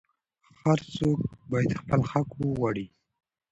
[0.61, 1.19] هر څوک
[1.51, 2.85] باید خپل حق وغواړي.